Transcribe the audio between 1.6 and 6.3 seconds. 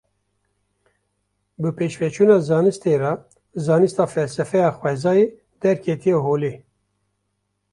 Bi pêşveçûna zanistê re, zanista felsefeya xwezayê derketiye